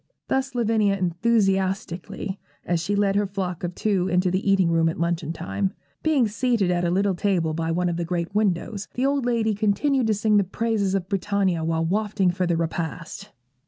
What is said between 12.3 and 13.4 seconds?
for the repast.